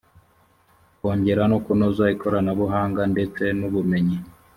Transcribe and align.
kongera 0.99 1.43
no 1.51 1.57
kunoza 1.65 2.03
ikoranabuhanga 2.15 3.01
ndetse 3.13 3.43
n’’ubumenyi 3.59 4.17